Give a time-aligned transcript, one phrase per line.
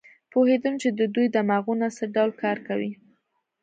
[0.31, 2.91] پوهېدم چې د دوی دماغونه څه ډول کار کوي.